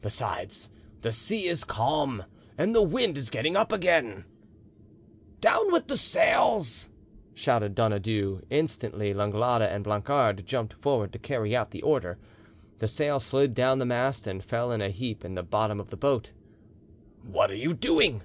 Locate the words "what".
17.22-17.48